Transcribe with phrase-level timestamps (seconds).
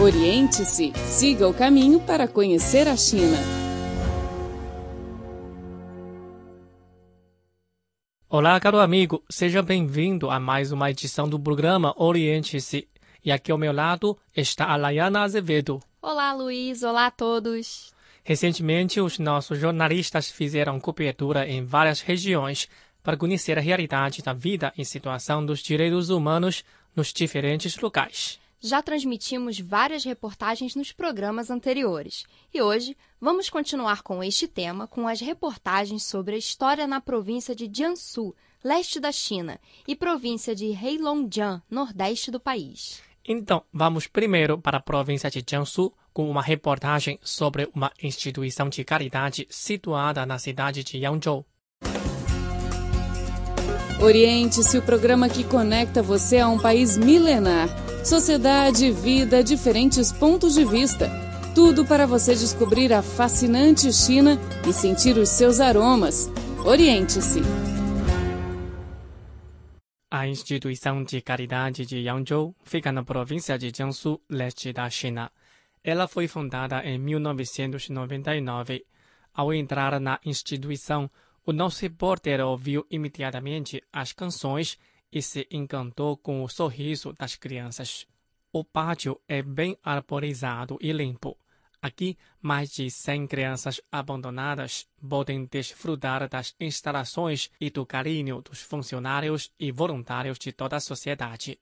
[0.00, 3.36] Oriente-se, siga o caminho para conhecer a China.
[8.28, 12.86] Olá, caro amigo, seja bem-vindo a mais uma edição do programa Oriente-se.
[13.24, 15.80] E aqui ao meu lado está a Layana Azevedo.
[16.00, 16.84] Olá, Luiz.
[16.84, 17.92] Olá a todos.
[18.22, 22.68] Recentemente, os nossos jornalistas fizeram cobertura em várias regiões
[23.02, 26.62] para conhecer a realidade da vida e situação dos direitos humanos
[26.94, 28.38] nos diferentes locais.
[28.60, 35.06] Já transmitimos várias reportagens nos programas anteriores e hoje vamos continuar com este tema com
[35.06, 40.66] as reportagens sobre a história na província de Jiangsu, leste da China, e província de
[40.66, 43.00] Heilongjiang, nordeste do país.
[43.24, 48.82] Então, vamos primeiro para a província de Jiangsu com uma reportagem sobre uma instituição de
[48.82, 51.46] caridade situada na cidade de Yangzhou.
[54.02, 57.68] Oriente-se o programa que conecta você a um país milenar.
[58.08, 61.10] Sociedade, vida, diferentes pontos de vista.
[61.54, 66.26] Tudo para você descobrir a fascinante China e sentir os seus aromas.
[66.64, 67.40] Oriente-se.
[70.10, 75.30] A instituição de caridade de Yangzhou fica na província de Jiangsu, leste da China.
[75.84, 78.86] Ela foi fundada em 1999.
[79.34, 81.10] Ao entrar na instituição,
[81.44, 84.78] o nosso repórter ouviu imediatamente as canções
[85.12, 88.06] e se encantou com o sorriso das crianças.
[88.52, 91.36] O pátio é bem arborizado e limpo.
[91.80, 99.52] Aqui, mais de 100 crianças abandonadas podem desfrutar das instalações e do carinho dos funcionários
[99.58, 101.58] e voluntários de toda a sociedade.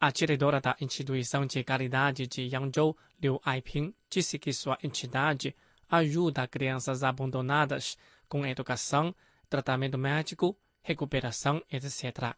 [0.00, 5.54] A diretora da instituição de caridade de Yangzhou, Liu Aiping, disse que sua entidade
[5.88, 7.96] ajuda crianças abandonadas
[8.28, 9.14] com educação,
[9.48, 12.33] tratamento médico, recuperação, etc.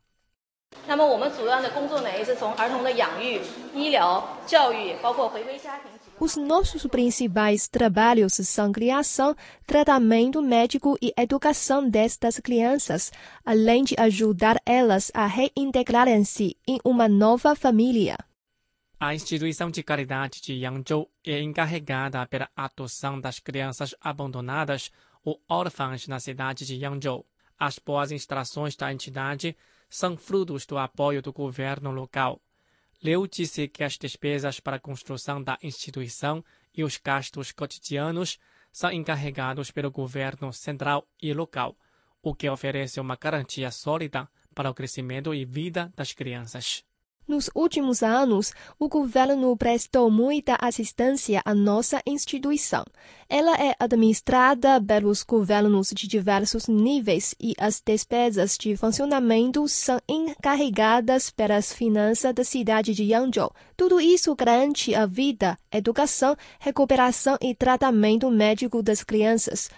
[0.86, 3.42] 那么我们主要的工作呢，也是从儿童的养育、
[3.74, 5.90] 医疗、教育，包括回归家庭。
[6.20, 13.10] Os nossos principais trabalhos são criação, tratamento médico e educação destas crianças,
[13.46, 18.18] além de ajudar elas a reintegrarem-se em uma nova família.
[19.00, 24.92] A instituição de caridade de Yangzhou é encarregada pela adoção das crianças abandonadas
[25.24, 27.26] ou órfãs na cidade de Yangzhou.
[27.59, 29.57] As boas instalações da entidade
[29.89, 32.41] são frutos do apoio do governo local.
[33.03, 36.45] Liu disse que as despesas para a construção da instituição
[36.75, 38.39] e os gastos cotidianos
[38.73, 41.77] são encarregados pelo governo central e local,
[42.23, 46.85] o que oferece uma garantia sólida para o crescimento e vida das crianças.
[47.27, 52.85] Nos últimos anos, o governo prestou muita assistência à nossa instituição.
[53.31, 61.31] Ela é administrada pelos governos de diversos níveis e as despesas de funcionamento são encarregadas
[61.31, 63.51] pelas finanças da cidade de Yangzhou.
[63.75, 69.71] Tudo isso garante a vida, educação, recuperação e tratamento médico das crianças,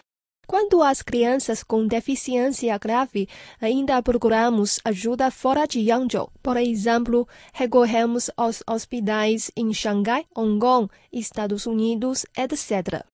[0.47, 3.29] Quanto às crianças com deficiência grave,
[3.61, 6.31] ainda procuramos ajuda fora de Yangzhou.
[6.41, 13.05] Por exemplo, recorremos aos hospitais em Xangai, Hong Kong, Estados Unidos, etc.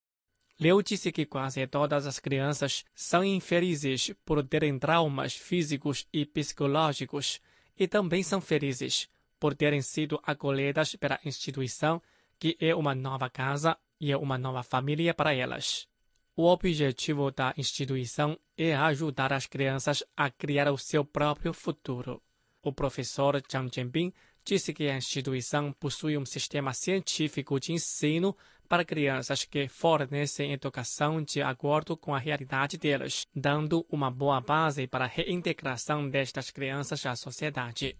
[0.60, 7.40] Liu disse que quase todas as crianças são infelizes por terem traumas físicos e psicológicos
[7.78, 9.08] e também são felizes
[9.40, 12.00] por terem sido acolhidas pela instituição,
[12.38, 15.88] que é uma nova casa e é uma nova família para elas.
[16.34, 22.22] O objetivo da instituição é ajudar as crianças a criar o seu próprio futuro.
[22.62, 28.34] O professor Zhang Jianbing disse que a instituição possui um sistema científico de ensino
[28.66, 34.86] para crianças que fornecem educação de acordo com a realidade delas, dando uma boa base
[34.86, 37.94] para a reintegração destas crianças à sociedade.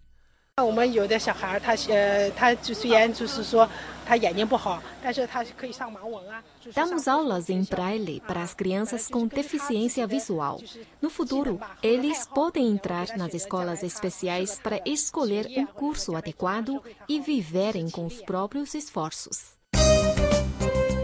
[6.75, 10.61] Damos aulas em braille para as crianças com deficiência visual.
[11.01, 17.89] No futuro, eles podem entrar nas escolas especiais para escolher um curso adequado e viverem
[17.89, 19.57] com os próprios esforços.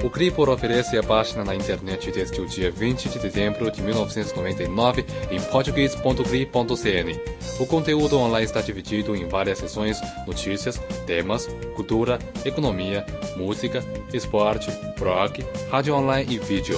[0.04, 5.04] O Cripor oferece a página na internet desde o dia 20 de dezembro de 1999
[5.32, 7.39] em português.cri.cn.
[7.58, 13.06] O conteúdo online está dividido em várias seções, notícias, temas, cultura, economia,
[13.38, 13.80] música,
[14.14, 15.42] esporte, blog,
[15.72, 16.78] rádio online e vídeo.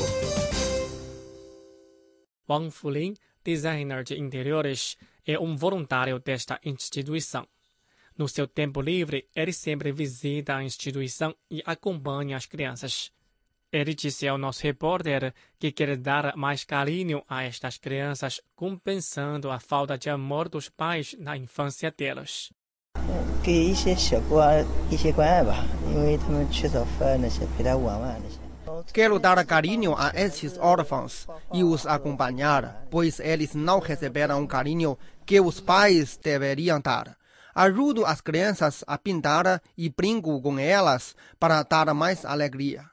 [2.47, 7.47] Wang Fulin, designer de interiores, é um voluntário desta instituição.
[8.17, 13.11] No seu tempo livre, ele sempre visita a instituição e acompanha as crianças.
[13.71, 19.61] Ele disse ao nosso repórter que quer dar mais carinho a estas crianças, compensando a
[19.61, 22.51] falta de amor dos pais na infância delas.
[28.93, 34.97] Quero dar carinho a estes órfãos e os acompanhar, pois eles não receberam o carinho
[35.25, 37.15] que os pais deveriam dar.
[37.55, 42.90] Ajudo as crianças a pintar e brinco com elas para dar mais alegria.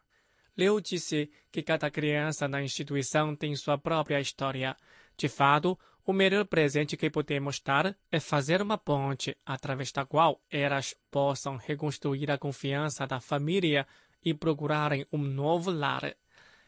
[0.59, 4.77] Leu disse que cada criança na instituição tem sua própria história.
[5.17, 10.43] De fato, o melhor presente que podemos dar é fazer uma ponte através da qual
[10.51, 13.87] elas possam reconstruir a confiança da família
[14.25, 16.17] e procurarem um novo lar.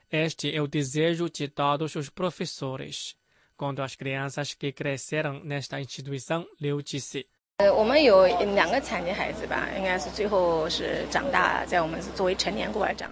[0.09, 3.17] Este é o desejo de todos os professores.
[3.57, 7.27] Quando as crianças que cresceram nesta instituição, Liu disse.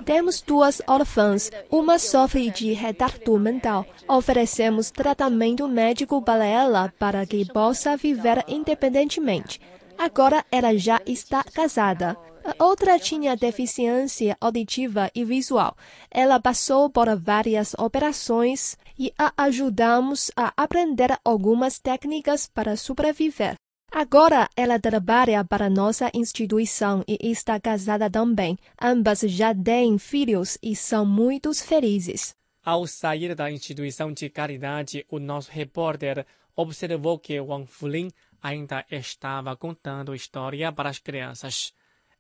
[0.05, 1.51] Temos duas órfãs.
[1.71, 3.85] Uma sofre de retardo mental.
[4.09, 9.61] Oferecemos tratamento médico para ela para que possa viver independentemente.
[9.99, 12.17] Agora ela já está casada.
[12.43, 15.77] A outra tinha deficiência auditiva e visual.
[16.11, 23.57] Ela passou por várias operações e a ajudamos a aprender algumas técnicas para sobreviver.
[23.91, 28.59] Agora ela trabalha para nossa instituição e está casada também.
[28.81, 32.37] Ambas já têm filhos e são muito felizes.
[32.63, 38.11] Ao sair da instituição de caridade, o nosso repórter observou que Wang Fulin
[38.43, 41.73] ainda estava contando história para as crianças.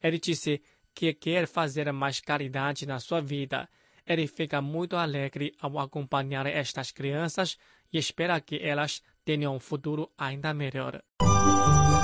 [0.03, 0.62] Ele disse
[0.94, 3.69] que quer fazer mais caridade na sua vida.
[4.06, 7.59] Ele fica muito alegre ao acompanhar estas crianças
[7.93, 11.03] e espera que elas tenham um futuro ainda melhor.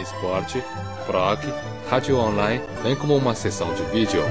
[0.00, 0.62] esporte,
[1.06, 1.40] blog,
[1.88, 4.22] rádio online, bem como uma seção de vídeo.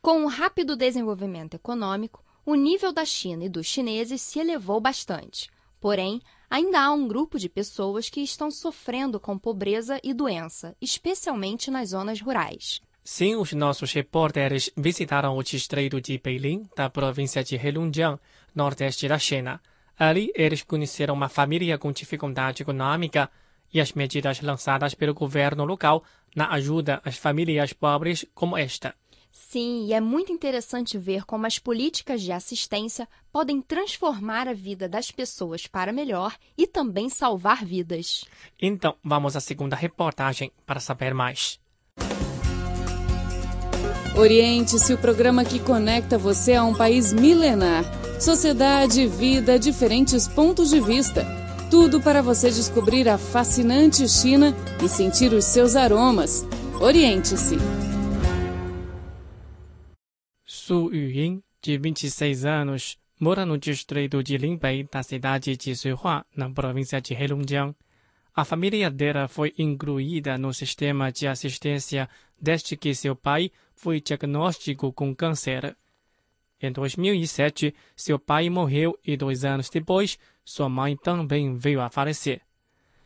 [0.00, 5.48] Com o rápido desenvolvimento econômico, o nível da China e dos chineses se elevou bastante.
[5.80, 11.70] Porém, ainda há um grupo de pessoas que estão sofrendo com pobreza e doença, especialmente
[11.70, 12.80] nas zonas rurais.
[13.04, 18.18] Sim, os nossos repórteres visitaram o distrito de Beilin, da província de Heilongjiang,
[18.54, 19.60] nordeste da China.
[19.98, 23.30] Ali, eles conheceram uma família com dificuldade econômica
[23.72, 26.04] e as medidas lançadas pelo governo local
[26.34, 28.94] na ajuda às famílias pobres como esta.
[29.32, 34.86] Sim, e é muito interessante ver como as políticas de assistência podem transformar a vida
[34.86, 38.26] das pessoas para melhor e também salvar vidas.
[38.60, 41.58] Então, vamos à segunda reportagem para saber mais.
[44.14, 48.01] Oriente-se o programa que conecta você a um país milenar.
[48.22, 51.26] Sociedade, vida, diferentes pontos de vista.
[51.68, 56.46] Tudo para você descobrir a fascinante China e sentir os seus aromas.
[56.80, 57.56] Oriente-se.
[60.44, 66.48] Su Yuyin, de 26 anos, mora no distrito de Linbei, da cidade de Suihua, na
[66.48, 67.74] província de Heilongjiang.
[68.36, 72.08] A família dela foi incluída no sistema de assistência
[72.40, 75.76] desde que seu pai foi diagnóstico com câncer.
[76.62, 82.40] Em 2007, seu pai morreu e dois anos depois, sua mãe também veio a falecer.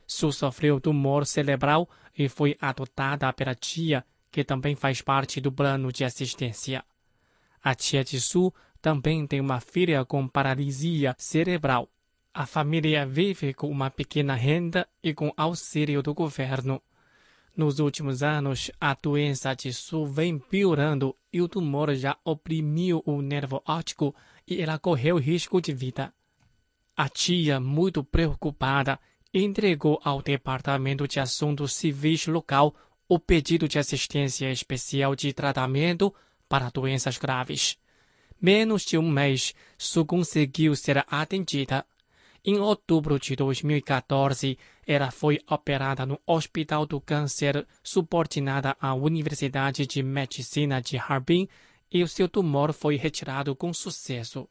[0.06, 5.90] Su sofreu tumor cerebral e foi adotada pela tia, que também faz parte do plano
[5.90, 6.84] de assistência.
[7.64, 11.88] A tia de Su também tem uma filha com paralisia cerebral.
[12.34, 16.82] A família vive com uma pequena renda e com auxílio do governo.
[17.56, 23.22] Nos últimos anos, a doença de Su vem piorando e o tumor já oprimiu o
[23.22, 24.14] nervo óptico
[24.46, 26.12] e ela correu risco de vida.
[26.94, 29.00] A tia, muito preocupada,
[29.32, 32.75] entregou ao Departamento de Assuntos Civis local
[33.08, 36.14] o pedido de assistência especial de tratamento
[36.46, 37.78] para doenças graves.
[38.38, 41.86] Menos de um mês, Su conseguiu ser atendida.
[42.48, 50.00] Em outubro de 2014, ela foi operada no Hospital do Câncer, subordinada à Universidade de
[50.00, 51.48] Medicina de Harbin,
[51.90, 54.48] e o seu tumor foi retirado com sucesso.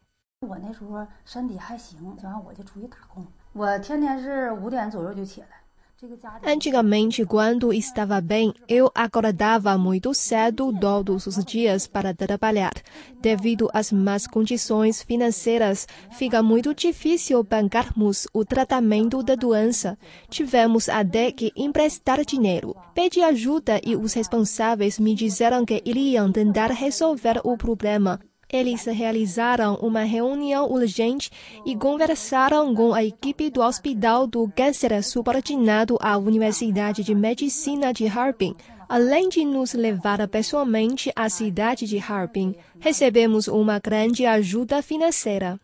[6.44, 12.74] Antigamente, quando estava bem, eu acordava muito cedo todos os dias para trabalhar.
[13.22, 19.98] Devido às más condições financeiras, fica muito difícil bancarmos o tratamento da doença.
[20.30, 22.76] Tivemos até que emprestar dinheiro.
[22.94, 28.20] Pedi ajuda e os responsáveis me disseram que iriam tentar resolver o problema.
[28.52, 31.32] Eles realizaram uma reunião urgente
[31.66, 38.08] e conversaram com a equipe do Hospital do Câncer subordinado à Universidade de Medicina de
[38.08, 38.56] Harbin.
[38.88, 45.60] Além de nos levar pessoalmente à cidade de Harbin, recebemos uma grande ajuda financeira.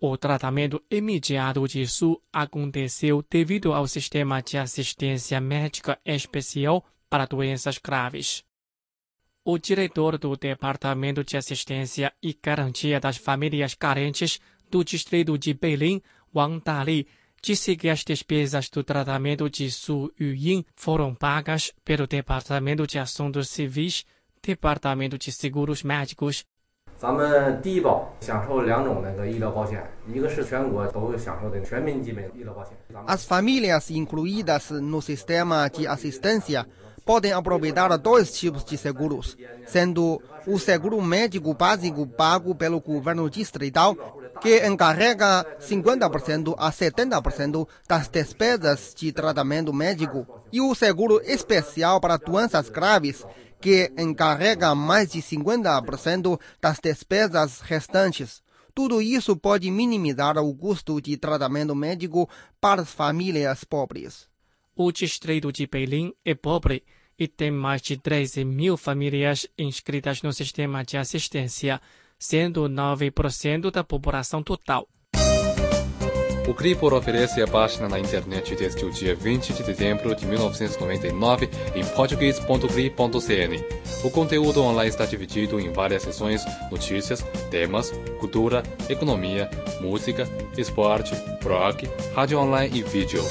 [0.00, 7.78] O tratamento imediato de Su aconteceu devido ao sistema de assistência médica especial para doenças
[7.78, 8.44] graves
[9.45, 14.39] O diretor do Departamento de Assistência e Garantia das Famílias Carentes
[14.69, 16.01] do Distrito de Beilin,
[16.33, 17.07] Wang Dali,
[17.41, 23.49] disse que as despesas do tratamento de Su Yuyin foram pagas pelo Departamento de Assuntos
[23.49, 24.05] Civis,
[24.43, 26.43] Departamento de Seguros Médicos
[26.97, 32.77] 咱们低保享受两种那个医疗保险，一个是全国都享受的全民基本医疗保险。
[33.07, 36.63] As famílias incluídas no sistema de assistência
[37.06, 43.94] podem aproveitar dois tipos de seguros, sendo o seguro médico básico pago pelo governo distrital,
[44.40, 52.16] que encarrega 50% a 70% das despesas de tratamento médico, e o seguro especial para
[52.16, 53.24] doenças graves,
[53.60, 58.42] que encarrega mais de 50% das despesas restantes.
[58.74, 62.28] Tudo isso pode minimizar o custo de tratamento médico
[62.60, 64.28] para as famílias pobres.
[64.74, 66.84] O distrito de Beilin é pobre
[67.18, 71.80] e tem mais de 13 mil famílias inscritas no sistema de assistência,
[72.18, 74.88] sendo 9% da população total.
[76.46, 81.50] O CRIPOR oferece a página na internet desde o dia 20 de dezembro de 1999
[81.74, 83.64] em português.cri.cn.
[84.04, 87.20] O conteúdo online está dividido em várias seções, notícias,
[87.50, 93.24] temas, cultura, economia, música, esporte, rock, rádio online e vídeo.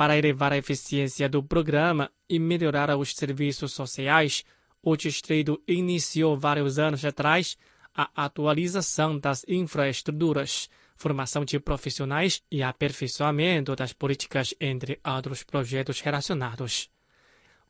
[0.00, 4.42] Para elevar a eficiência do programa e melhorar os serviços sociais,
[4.82, 7.58] o distrito iniciou vários anos atrás
[7.94, 16.88] a atualização das infraestruturas, formação de profissionais e aperfeiçoamento das políticas, entre outros projetos relacionados.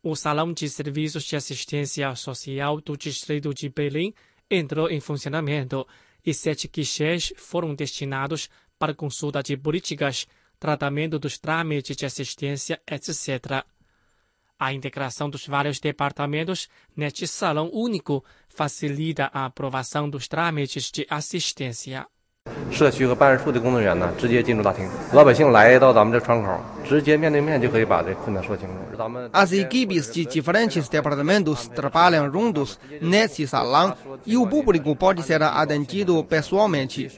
[0.00, 4.14] O Salão de Serviços de Assistência Social do Distrito de Belém
[4.48, 5.84] entrou em funcionamento
[6.24, 10.28] e sete guichês foram destinados para consulta de políticas,
[10.60, 13.64] tratamento dos trâmites de assistência, etc.
[14.58, 22.06] A integração dos vários departamentos neste salão único facilita a aprovação dos trâmites de assistência.
[22.71, 28.97] 社区和办事处的工作人员呢，直接进入大厅，老百姓来到咱们这窗口，直接面对面就可以把这困难说清楚。
[28.97, 36.21] 咱们 As equipes de diferentes departamentos trabalham juntos nesse salão e o público pode ser atendido
[36.25, 37.09] pessoalmente.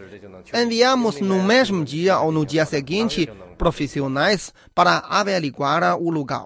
[0.53, 6.45] Enviamos no mesmo dia ou no dia seguinte profissionais para averiguar o lugar.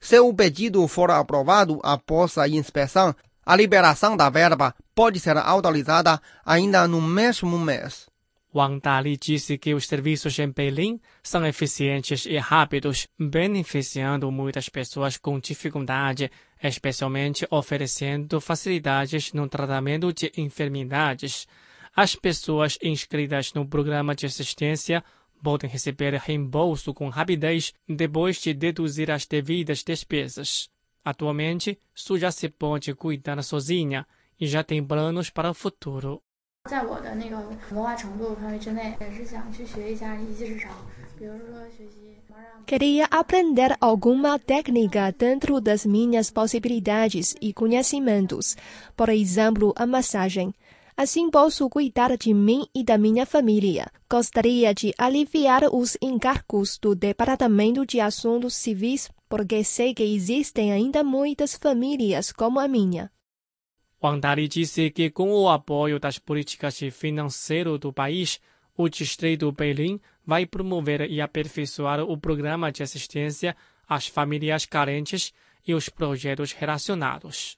[0.00, 6.20] Se o pedido for aprovado após a inspeção, a liberação da verba pode ser autorizada
[6.46, 8.06] ainda no mesmo mês.
[8.53, 15.17] Wang Dali disse que os serviços em Belém são eficientes e rápidos, beneficiando muitas pessoas
[15.17, 21.47] com dificuldade, especialmente oferecendo facilidades no tratamento de enfermidades.
[21.95, 25.03] As pessoas inscritas no programa de assistência
[25.43, 30.69] podem receber reembolso com rapidez depois de deduzir as devidas despesas.
[31.05, 34.07] Atualmente, Su já se pode cuidar sozinha
[34.39, 36.21] e já tem planos para o futuro.
[36.70, 40.72] 在我的那个文化程度范围之内，也是想去学一下一技之长，
[41.18, 42.64] 比如说学习盲人。
[42.66, 48.56] Queria aprender alguma técnica dentro das minhas possibilidades e conhecimentos,
[48.96, 50.54] por exemplo, a massagem.
[50.96, 53.92] Assim posso cuidar de mim e da minha família.
[54.08, 61.04] Gostaria de aliviar os encargos do Departamento de Assuntos Civis, porque sei que existem ainda
[61.04, 63.10] muitas famílias como a minha.
[64.01, 68.39] Wang Dali disse que com o apoio das políticas de financeiro do país,
[68.75, 73.55] o Distrito Beilin vai promover e aperfeiçoar o programa de assistência
[73.87, 75.33] às famílias carentes
[75.67, 77.57] e os projetos relacionados.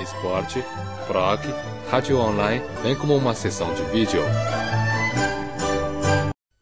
[0.00, 0.62] esporte,
[1.06, 1.40] blog,
[1.90, 4.22] rádio online, bem como uma sessão de vídeo.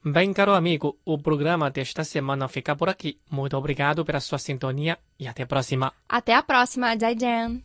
[0.02, 3.20] Bem, caro amigo, o programa desta semana fica por aqui.
[3.30, 5.92] Muito obrigado pela sua sintonia e até a próxima.
[6.08, 7.60] Até a próxima, Zaijian!